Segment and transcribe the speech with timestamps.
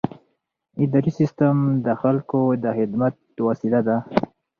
[0.83, 1.55] اداري سیستم
[1.85, 3.15] د خلکو د خدمت
[3.47, 3.97] وسیله ده.